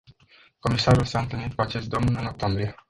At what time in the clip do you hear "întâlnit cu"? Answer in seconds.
1.19-1.61